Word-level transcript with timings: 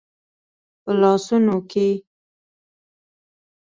په 0.83 0.91
لاسونو 1.01 1.57
کې 1.69 1.87